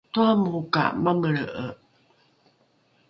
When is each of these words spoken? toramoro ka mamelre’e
toramoro 0.13 0.61
ka 0.73 0.83
mamelre’e 1.03 1.65